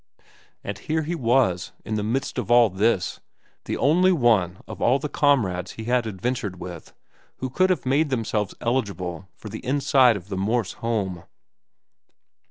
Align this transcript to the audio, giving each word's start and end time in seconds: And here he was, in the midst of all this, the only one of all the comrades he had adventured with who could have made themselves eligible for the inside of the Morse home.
And 0.63 0.79
here 0.79 1.03
he 1.03 1.13
was, 1.13 1.73
in 1.85 1.93
the 1.93 2.01
midst 2.01 2.39
of 2.39 2.49
all 2.49 2.71
this, 2.71 3.19
the 3.65 3.77
only 3.77 4.11
one 4.11 4.57
of 4.67 4.81
all 4.81 4.97
the 4.97 5.07
comrades 5.07 5.73
he 5.73 5.83
had 5.83 6.07
adventured 6.07 6.59
with 6.59 6.95
who 7.37 7.51
could 7.51 7.69
have 7.69 7.85
made 7.85 8.09
themselves 8.09 8.55
eligible 8.61 9.29
for 9.35 9.47
the 9.49 9.63
inside 9.63 10.17
of 10.17 10.29
the 10.29 10.37
Morse 10.37 10.73
home. 10.73 11.25